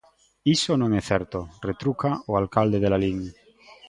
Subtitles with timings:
[0.55, 1.39] "Iso non é certo",
[1.69, 3.19] retruca o alcalde de Lalín.